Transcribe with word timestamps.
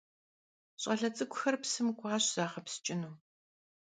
Ş'ale 0.81 1.09
ts'ık'uxzr 1.15 1.55
psım 1.61 1.87
k'uaş 1.99 2.23
zağepsç'ınu. 2.33 3.11